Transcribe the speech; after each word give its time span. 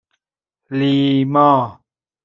لیما 0.77 1.53